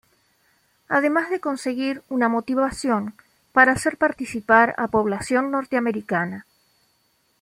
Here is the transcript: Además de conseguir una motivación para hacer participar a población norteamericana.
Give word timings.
Además 0.87 1.29
de 1.29 1.39
conseguir 1.39 2.01
una 2.09 2.27
motivación 2.27 3.13
para 3.51 3.73
hacer 3.73 3.99
participar 3.99 4.73
a 4.79 4.87
población 4.87 5.51
norteamericana. 5.51 6.47